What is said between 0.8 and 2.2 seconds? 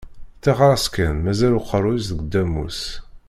kan, mazal aqerru-s deg